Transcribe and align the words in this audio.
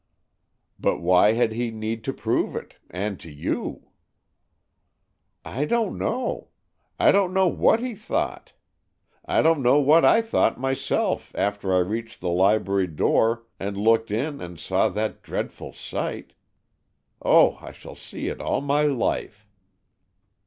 "But 0.79 0.99
why 0.99 1.33
had 1.33 1.51
he 1.53 1.69
need 1.69 2.03
to 2.05 2.11
prove 2.11 2.55
it, 2.55 2.73
and 2.89 3.19
to 3.19 3.31
you?" 3.31 3.89
"I 5.45 5.65
don't 5.65 5.95
know. 5.95 6.47
I 6.99 7.11
don't 7.11 7.35
know 7.35 7.45
what 7.47 7.81
he 7.81 7.93
thought! 7.93 8.53
I 9.25 9.43
don't 9.43 9.61
know 9.61 9.79
what 9.79 10.03
I 10.03 10.23
thought 10.23 10.59
myself 10.59 11.35
after 11.35 11.71
I 11.71 11.77
reached 11.77 12.19
the 12.19 12.31
library 12.31 12.87
door 12.87 13.43
and 13.59 13.77
looked 13.77 14.09
in 14.09 14.41
and 14.41 14.59
saw 14.59 14.89
that 14.89 15.21
dreadful 15.21 15.71
sight! 15.71 16.33
Oh, 17.21 17.59
I 17.61 17.71
shall 17.71 17.93
see 17.93 18.27
it 18.27 18.41
all 18.41 18.59
my 18.61 18.81
life!" 18.81 19.45